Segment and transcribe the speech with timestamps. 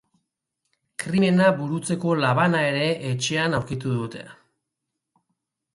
[1.03, 4.25] Krimena burutzeko labana ere etxean aurkitu dute.